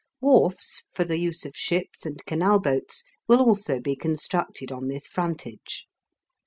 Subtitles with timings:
[0.19, 5.05] Wharfs for the use of ships and canal boats will also be constructed on this
[5.07, 5.85] frontage.